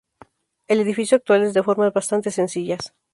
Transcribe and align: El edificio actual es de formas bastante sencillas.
El 0.67 0.79
edificio 0.79 1.15
actual 1.15 1.43
es 1.43 1.53
de 1.53 1.61
formas 1.61 1.93
bastante 1.93 2.31
sencillas. 2.31 2.95